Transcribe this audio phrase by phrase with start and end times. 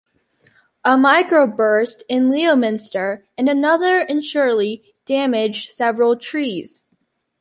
[0.83, 6.87] A microburst in Leominster and another in Shirley damaged several trees.